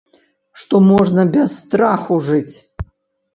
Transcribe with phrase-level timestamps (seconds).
[0.61, 2.55] Што можна без страху жыць.